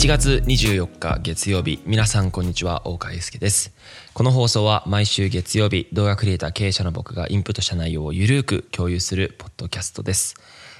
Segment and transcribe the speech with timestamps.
[0.00, 3.74] 1月24日月曜日皆さんこんにちは大川祐介です。
[4.14, 10.36] この放送は毎週月曜日動画クリエイター経営者の僕がインプットした内容をゆるく共有するポッドキャストです、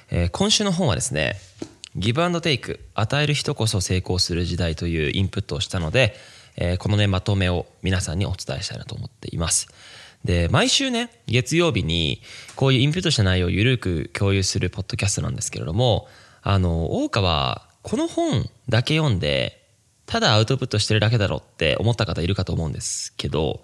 [0.09, 1.35] えー、今週の本はですね
[1.95, 6.15] ギブアンドテイク与える人こそ成功する時代というインプットをしたので、
[6.57, 9.67] えー、このねまとめを皆さんにお伝えしたいなと思っています。
[10.25, 12.23] で毎週ね月曜日に
[12.55, 16.07] こういうインプットした内容をゆるく共有するポッドキャストなんですけれども
[16.41, 19.61] あの大川この本だけ読んで
[20.05, 23.63] ただアウトプットしてるだけだろって思った方いるかと思うんですけど、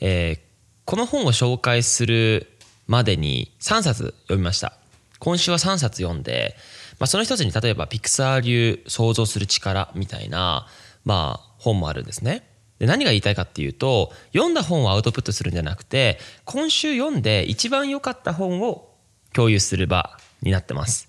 [0.00, 0.40] えー、
[0.84, 2.46] この本を紹介する
[2.86, 4.74] までに3冊読みました。
[5.18, 6.56] 今週は3冊読んで、
[6.98, 10.66] まあ、その一つに例えばピクサー流想像する力みたいな、
[11.04, 12.46] まあ、本もあるんですね。
[12.78, 18.94] で何が言いたいかっていうと読んだ本をアウトプットするんじゃなくて今週読んで一番良かった本を
[19.32, 21.08] 共有する場になってます。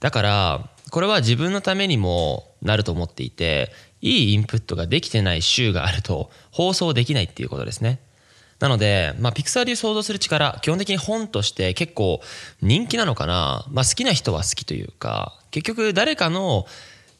[0.00, 7.98] だからこれは自分のためにもなると思っていていいインプットができてない週があると放送できないっていうことですね。
[8.60, 12.20] なので、まあ、ピクサー流想像する力基本的に本として結構
[12.62, 16.64] 人気なのかな、まあ、好きな人は好きというか結局誰かの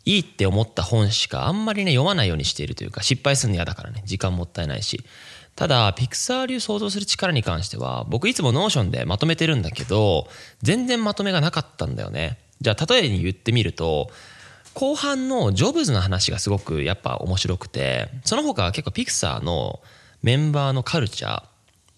[0.05, 4.05] いいって思った本しかあんまりね読まないようにしているというか失敗するの嫌だからね。
[4.05, 5.05] 時間もったいないし。
[5.57, 10.29] ただピクサー流想像する力に関しては僕いつも Notion でまとめてるんだけど
[10.63, 12.39] 全然まとめがなかったんだよね。
[12.65, 14.11] じゃあ例えに言ってみると
[14.73, 19.81] 後半のジョブズの話がすごくやっぱ面白くてその他は結構ピクサーの
[20.23, 21.43] メンバーのカルチャー、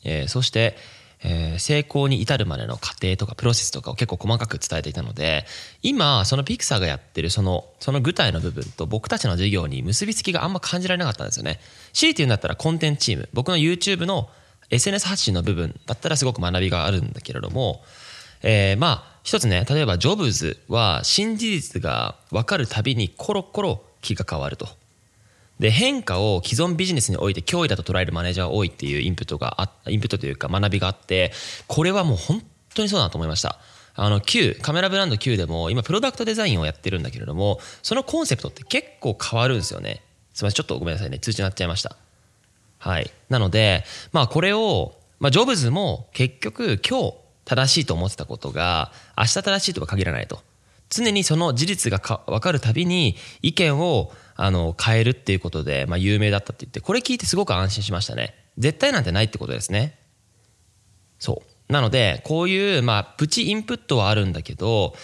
[0.04, 0.76] えー、そして、
[1.22, 5.46] えー、成功に至るまでの過程とかプロセスとかを結構細かく伝えていたので
[5.82, 11.60] 今そのピクサーがやってるそのその具体の部分と僕たちの事業に結びつきがあんま感じられなかったんですよね。
[11.92, 14.28] 強いて言うんだったらコンテンツチーム僕の YouTube の
[14.70, 17.82] SNS 発信の部分だったらすごく学びがあるんだけれども、
[18.42, 24.68] えー、まあ一つね例えばジョブズは新事実が分かるたびにコロコロ気が変わると。
[25.58, 31.32] で変化を既存ビジネスにおいて脅威だと捉えるマネージャーが多いっていうインプットがあインプットというか学びがあって
[31.66, 32.42] これはもう本
[32.74, 33.58] 当にそうだなと思いました。
[33.98, 40.02] あの Q カメラブランド Q でも今プロダクトデザインをやってるんだけれどもそのコンセプトって結構変わるんですよね。
[40.34, 41.18] すみませんちょっとごめんなさいね。
[41.18, 41.96] 通知になっちゃいました。
[42.78, 43.10] はい。
[43.30, 47.14] なのでまあこれを、まあ、ジョブズも結局今日
[47.46, 50.40] 正しいと思ってたことが明日正しいとは限らないと。
[50.90, 58.34] 常にその事実がか分かるたびに意見をあの変えるっていうことで、まあ、有名だったって言ってこれ聞いてすごく安心しましたね。
[58.58, 59.98] 絶対なんてないってことですね。
[61.18, 61.72] そう。
[61.72, 64.94] なのでこういうまあプチインプットはあるんだけど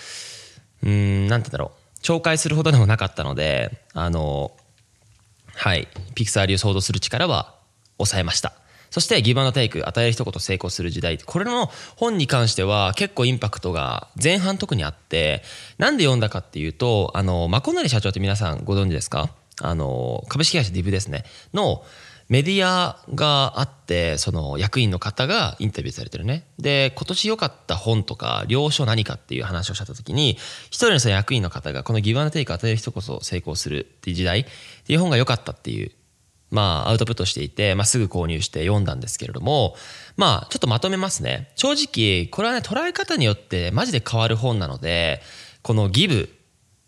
[0.84, 2.00] うんなんて言うんだろう。
[2.00, 4.52] 紹介するほどでもなかったのであの
[5.54, 5.88] はい。
[6.14, 7.54] ピクサー流想像する力は
[7.98, 8.52] 抑えました。
[8.92, 11.18] そしてギブアンドテイク、与える一言成功する時代。
[11.18, 11.66] これの
[11.96, 15.42] 本に関しては結構インパクトが前半特にあって、
[15.78, 19.30] なんで読んだかっていうと、あの、マコナリ社長って皆さんご存知ですか？
[19.60, 21.24] あの、株式会社ディブですね。
[21.52, 21.84] の、
[22.28, 30.38] メディアがあってその役員の方がインタビューされてるねで今年良かった本とか領書何かっていう話をした時に
[30.70, 34.44] 一人のその役員の方がこのギブアンドテイク与える人こそ成功するっていう時代っ
[34.86, 35.90] ていう本が良かったっていう
[36.52, 39.74] まあ、アウトプットしていて、まあ、すぐ購入して読んだんですけれども、
[40.16, 41.50] まあ、ちょっとまとめますね。
[41.56, 45.22] 正直、これはね、捉え方によってマジで変わる本なので、
[45.62, 46.28] このギブ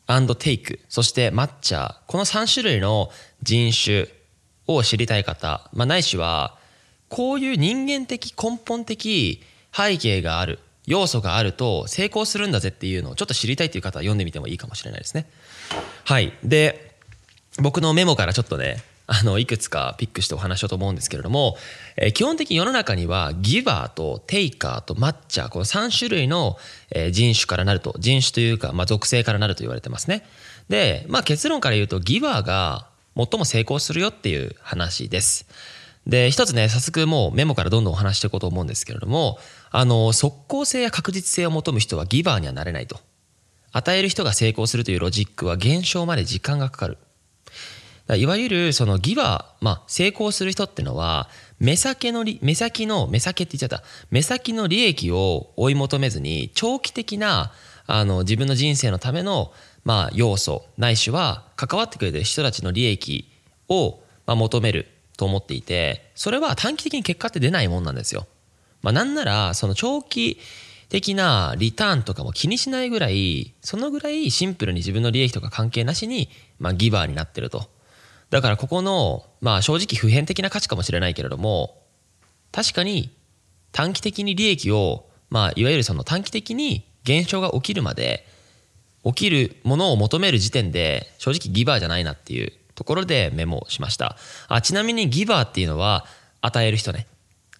[0.06, 3.10] アンドテイク、そして抹茶、この3種類の
[3.42, 4.08] 人種
[4.66, 6.58] を知りたい方、まあ、ないしは、
[7.08, 9.42] こういう人間的根本的
[9.74, 15.26] 背景がある、要素があると成功するんだぜっていうのをちょっと知りたいという方は読んでみてもいいかもしれないですね。
[16.04, 16.34] はい。
[16.44, 16.96] で、
[17.58, 21.56] 僕のメモからちょっとね、あのいくつかピックしてお話しようと思うんですけれども、
[21.96, 26.56] えー、基本的に世の中にはギバーとテイカーとマッチャーこの3種類の、
[26.90, 30.24] えー、人種からなると人種というか、まあ、属性からなると言われてますね。
[30.68, 35.46] で、まあ、結論から言うとギバーが最も成功するよっていう話です。
[36.06, 39.38] で一つね早速もうメモからどんどんお話していこうと思うんですけれども
[39.70, 42.98] あの即効性や確実性を求む人はギバーにはなれないと。
[43.76, 46.96] 与える人が成功するというロジックは減少まで時間がかかる。
[48.12, 51.28] いわゆるそのギバー、まあ、成功する人ってのは
[51.58, 57.52] 目先の目先の目先って言っちゃった目先の利益を追い求めずに長期的な
[57.86, 59.52] あの自分の人生のための、
[59.84, 63.26] まあ、要素ないしは関わってくれてる人たちの利益
[63.70, 64.86] を、まあ、求める
[65.16, 68.26] と思っていてそれは短期的に結果って出ないもんなんですよ。
[68.82, 70.38] まあ、なんならその長期
[70.90, 76.28] 的なリターンとかも気にしないぐらいそのぐらいシンプルに自分の利益とか関係なしに、
[76.58, 77.73] まあ、ギバーになってると。
[78.30, 81.82] だからここの、まあ正直普遍的な価値かもしれないけれども、
[82.52, 83.16] 確かに
[83.72, 88.26] 短期的に利益を、まあいわゆるその短期的に現象が起きるまで
[89.04, 94.16] 起きるものを求める時点で正直ギバーじゃないなっていうところでメモしました。
[94.48, 96.06] あちなみにギバーっていうのは
[96.40, 97.06] 与える人ね。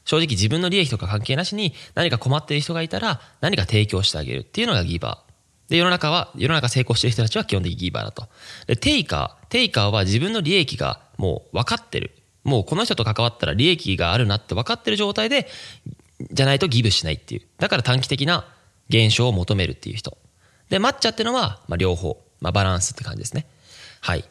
[0.05, 5.24] 正直自分の利益とか関係なしに何か困っている人がいたら何か提供してあげるっていうのがギバー。
[5.69, 8.29] で世の中は世の中成功してる人たちは基本的にギバーだと。
[8.67, 12.13] でテイカーテイカーは自分の利益がもう分かってる。
[12.43, 15.49] もうこの人と関わったら利益があるなって分かってる状態で
[16.31, 17.43] じゃないとギブしないっていう。
[17.59, 18.47] だから短期的な
[18.91, 20.19] 現象を求めるっていう人。
[20.69, 23.47] で抹茶ってのは、まあ、両方、まあ、バランスって感じですね。
[24.01, 24.25] はい。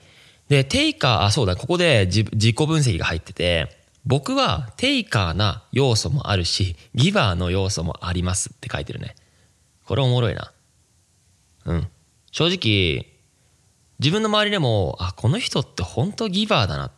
[0.49, 1.55] でテイカーあそうだ。
[1.55, 3.75] ここで自己分析が入ってて
[4.05, 9.15] 僕はテイカーな要素もあるしギバーの要素もありますって書いてるね。
[9.85, 10.52] これおもろいな。
[11.65, 11.87] うん。
[12.31, 13.13] 正直
[13.99, 16.91] 自分の周りでもあこの人って本当ギバーだなっ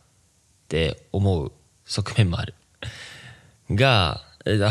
[0.67, 1.51] て思う
[1.85, 2.53] 側面もある。
[3.71, 4.23] が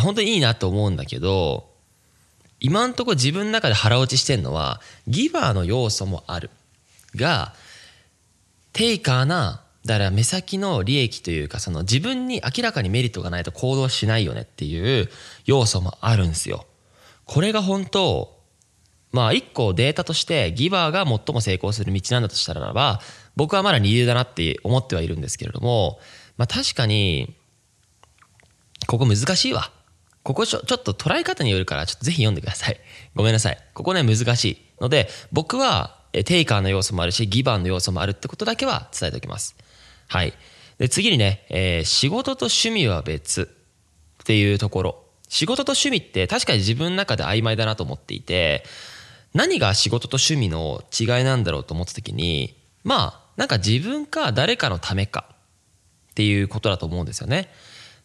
[0.02, 1.68] 本当にいいなと思うんだけど
[2.60, 6.50] 今んとこ自分の中で腹落ちしてんのはギバーの要素もある。
[7.16, 7.54] が
[8.72, 15.10] テイカーなだから目先の利益というかその自分に明らかにメリットがないと行動しないよねっていう
[15.44, 16.66] 要素もあるんですよ。
[17.26, 18.33] これが本当
[19.14, 23.00] まあ一個データとしてギバーが最も成功する道なんだとしたらば
[23.36, 25.98] 僕はまだ二流だなって思ってはいるんですけれども
[26.36, 27.36] まあ確かに
[28.86, 29.70] ここ難しいわ。
[30.24, 32.80] ここちょちょっと捉え方によるからちょっとぜひ読んでください。
[33.14, 33.58] ごめんなさい。
[33.72, 39.54] ここね難しいので僕はテイカーの要素もあるしギバーの要素もあるってことだけは伝えておきます。
[40.08, 40.32] はい。
[40.78, 43.48] で、次にね、えー、仕事と趣味は別
[44.22, 45.04] っていうところ。
[45.28, 48.64] 仕事と趣味って確かに自分の中で曖昧だなと思っていて、
[49.34, 55.26] 何が仕事と趣味の違いなんだろうと思った時に、まあ、なんか自分か誰かのためか
[56.12, 57.50] っていうことだと思うんですよね。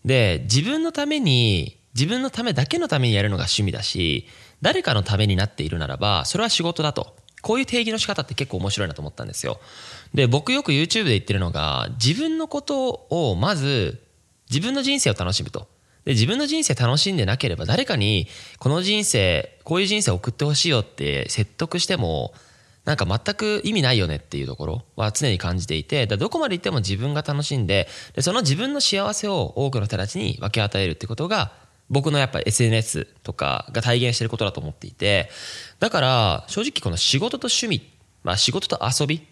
[0.04, 4.28] で、自分のために、自分のためだけのためにやるのが趣味だし、
[4.62, 7.16] 誰かのためになっているならば、それは仕事だと。
[7.42, 9.60] こういう定義の仕方って結構面白いなと思ったんですよ。
[10.14, 14.02] で、僕よく YouTube で言ってるのが、自分のことをまず、
[14.50, 15.68] 自分の人生を楽しむと。
[16.10, 18.28] で、自分の人生楽しんでなければ誰かに、
[18.58, 22.34] この人生、こういう人生を送ってほしいよって説得しても、
[22.84, 31.52] なんか全く意味ないよねっていうところは常に感じていて、だどこまで行っても自分が楽しんで、でその自分の幸せを多くの人たちに分け与えるってことが、
[31.92, 35.30] 僕のやっぱ SNS とかが体現してることだと思っていて、
[35.80, 37.88] だから正直この仕事と趣味、
[38.24, 39.28] まあ仕事と遊び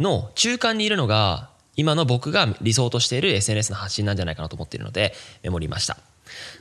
[0.00, 5.96] の中間にいるのが今の僕が理想としている SNS の発信なんじゃないかなと思っているのでメモりました。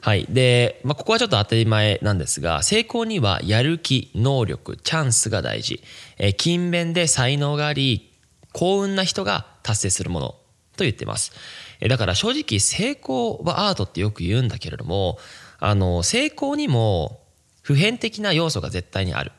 [0.01, 0.25] はい。
[0.29, 5.81] で、まあ、ここはちょっと当たり前なんですが、成功にはやる気、能力、チャンスが大事。
[6.17, 8.11] えー、勤勉で才能があり、
[8.51, 10.27] 幸運な人が達成するもの
[10.75, 11.31] と言ってます。
[11.79, 15.17] えー、だから正直成功はアートってよく言うんだけれども、
[15.59, 17.21] あの、成功にも
[17.61, 19.31] 普遍的な要素が絶対にある。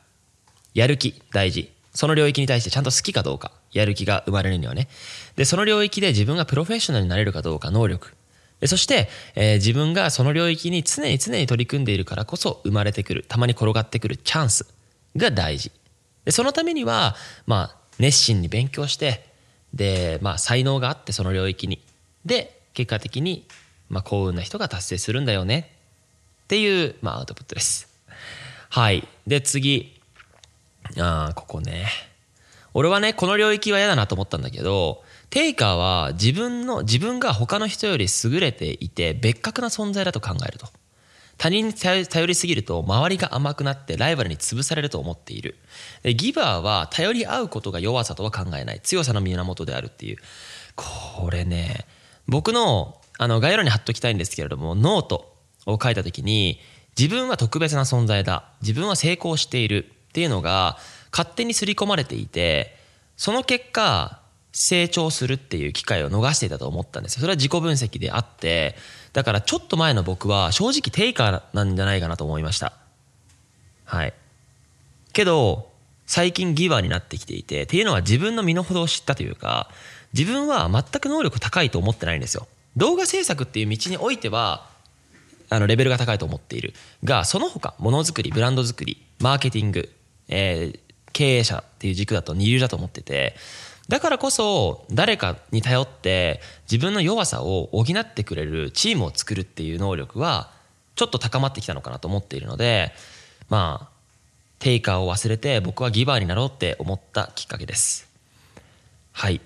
[0.73, 1.71] やる気、大事。
[1.93, 3.51] その領域に対してちゃんと好きかどうか。
[3.79, 4.87] やる気が生まれるにはね。
[5.35, 8.13] で、その領域で自分がプロフェッショナルになれるかどうか、能力。
[8.61, 14.65] でそして、えー、自分がその領域に常に常に取り組んでいるからこそ生まれてくる、たまに転がってくるチャンス
[15.15, 15.71] が大事。
[16.23, 19.25] で、そのためには、まあ、熱心に勉強して、
[19.73, 21.81] で、まあ、才能があってその領域に。
[22.25, 23.45] で、結果的に、
[23.89, 25.71] まあ、幸運な人が達成するんだよね。
[26.43, 27.89] っていう、まあ、アウトプットです。
[28.69, 29.07] はい。
[29.27, 29.99] で、次。
[30.97, 31.87] ああ、ここね。
[32.77, 40.67] 俺はね、この領域は嫌だなと思ったんだけど、テイカーは自分の、自分が他の人より優れていて別格な存在だと考えると。
[41.37, 45.55] 他人に頼りすぎると周りが甘くなってライバルに潰されると思っている。
[46.03, 48.81] ギバーは頼り合うことが弱さとは考えない。
[48.81, 50.17] 強さの源であるっていう。
[50.75, 51.85] これね、
[52.27, 55.33] 僕のあの概要欄に貼っときたいんですけれども、ノート
[55.65, 56.59] を書いた時に、
[56.97, 58.49] 自分は特別な存在だ。
[58.61, 60.77] 自分は成功しているっていうのが、
[61.15, 62.75] 勝手に刷り込まれていて
[63.15, 64.19] その結果
[64.51, 68.75] 成長するっていう機会を逃していたと思ったんですそれは自己分析であって
[69.15, 72.73] だからちょっと前の僕は正直テイカーなんじゃないかなと思いました。
[73.85, 74.13] はい。
[75.13, 75.71] けど
[76.05, 79.69] 最近ギバーになってきていてっていうのは自分の身の程を知ったというか
[80.13, 82.45] 自分は全く能力高いと思ってないんですよ。
[82.75, 84.67] 動画制作っていう道においては
[85.49, 86.73] あのレベルが高いと思っている。
[87.05, 89.89] がその他ものづくりブランド作りマーケティング、
[90.27, 90.79] えー、
[91.15, 93.37] 経営者っていう軸だと二流だと思ってて
[93.87, 100.51] だからこそ誰かに頼って自分の弱さを補ってくれるチームを作るっていう能力は
[100.95, 102.91] ちょっと高まってきたのかなと思っているので
[103.47, 103.95] まあ
[104.59, 108.09] テイカーを忘れて僕はギバーになろうって思ったきっかけです。
[109.13, 109.39] はい。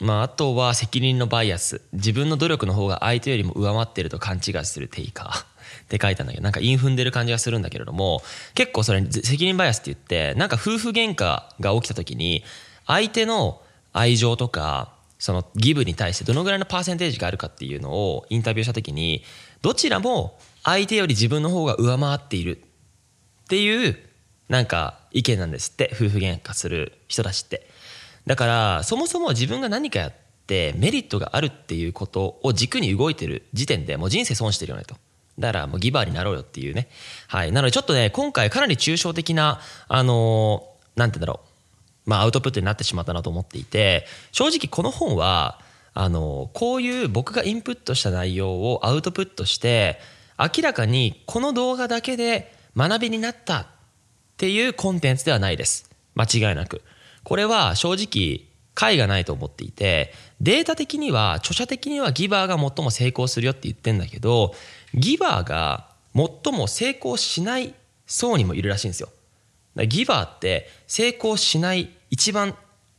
[0.00, 1.82] まああとは責任のバイアス。
[1.92, 5.49] 自分の努力の方が相手よりも上回っていると勘違いするテイカー。
[5.82, 8.22] って書いたんだけどなんか韻踏んでる感じがするんだけれども
[8.54, 12.44] 結構それ責任バイアスって言ってなんか夫婦喧嘩が起きた時に
[12.86, 13.60] 相手の
[13.92, 19.22] 愛情とかそのギブに対してどのぐらいのパーセンテージがあるかっていうのをインタビューした時に
[19.62, 22.62] どちらも相手より自分の方が上回っている。
[23.44, 23.98] っていう
[24.48, 27.68] なんか意見なんですって夫婦喧嘩する人たちって。
[28.26, 30.12] だからそもそも自分が何かやっ
[30.46, 34.96] てメリットがあるっていうことを軸に動いてる時点でもう人生損してるよねと。
[35.40, 36.88] だからもうギバーになろうよっていうね。
[37.26, 37.52] はい。
[37.52, 41.50] なのでちょっとね今回かなり抽象的なあのー、なんて言うんだろう。
[42.06, 45.60] まあ、アウトプットになってしまったなと思っていて正直この本は
[45.92, 49.98] あのこういう僕がインプットした内容をアウトプットして
[50.38, 53.66] 明らかにこの動画だけで学びになったっ
[54.38, 55.90] ていうコンテンツではないです。
[56.14, 56.82] 間違いなく。
[57.24, 58.49] これは正直
[58.80, 60.10] 解がないと思っていて
[60.40, 64.54] データ的には著者的にはギバーが最も成功するよって言ってんだけど
[64.94, 67.74] ギバーが最も成功しない
[68.06, 69.10] 層にもいるらしいんですよ
[69.86, 72.56] ギバーって成功しない一番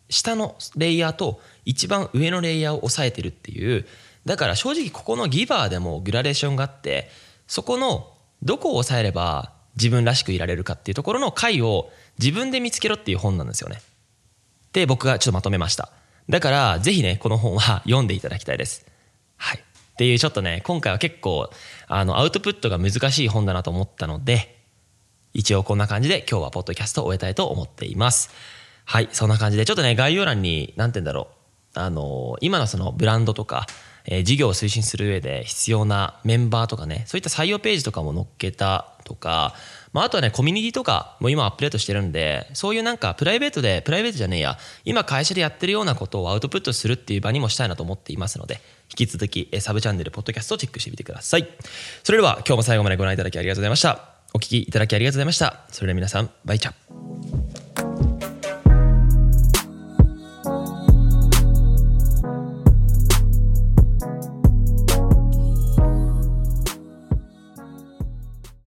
[0.07, 3.87] 下のレイヤーと一番上のレイヤーを抑えてるっていう
[4.27, 7.09] だから正直ここのギバーでもグラデーションがあって
[7.47, 13.81] そこのどこを抑えれば自分らしくいられるかっていうところの回を自分で見つけろっていう本なんですよね。
[14.73, 15.91] で僕がちょっとまとめました。
[16.29, 18.85] だからぜひねこの本は読んでいただきたいです。
[19.37, 19.57] はい。
[19.57, 21.49] っていうちょっとね今回は結構
[21.87, 24.57] あのアウトプットが難しい本だなと思ったので
[25.33, 28.31] 一応こんな感じで今日はポッドキャストを終えたいと思っています。
[28.85, 31.29] はい、そんな感じで、ちょっとね、概要欄に、なんて言うんだろ
[31.75, 31.79] う。
[31.79, 33.65] あの、今のそのブランドとか、
[34.05, 39.55] えー、事業を推進する上で必要なメンバーとかね、そういった採用ページとかも載っけたとか、
[39.93, 51.47] まあ、あとはね、コミュニティとかも今アップデートしてるんで、そういうなんかプライベートで、プライベートじゃねえや、今会社でやってるようなことをアウトプットするっていう場にもしたいなと思っていますので、引き続きサブチャンネル、ポッドキャストをチェックしてみてください。
[52.03, 54.11] それでは今日も最後までご覧いただきありがとうございました。
[54.33, 55.65] お聴きいただきありがとうございました。
[55.69, 57.30] それでは皆さん、バイチャ